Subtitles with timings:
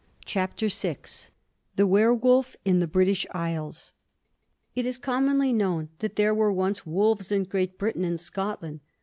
[0.25, 0.97] CHAPTER VI
[1.75, 3.93] THE WERWOLF IN THE BRITISH ISLES
[4.73, 8.79] It is commonly known that there were once wolves in Great Britain and Scotland.